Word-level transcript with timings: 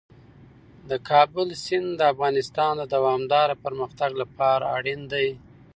د 0.89 0.91
کابل 1.09 1.47
سیند 1.63 1.89
د 1.95 2.01
افغانستان 2.13 2.73
د 2.77 2.83
دوامداره 2.95 3.55
پرمختګ 3.65 4.11
لپاره 4.21 4.63
اړین 4.77 5.01
دي. 5.13 5.29